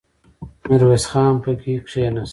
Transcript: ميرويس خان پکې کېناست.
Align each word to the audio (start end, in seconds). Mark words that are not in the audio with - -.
ميرويس 0.67 1.05
خان 1.11 1.33
پکې 1.43 1.73
کېناست. 1.87 2.29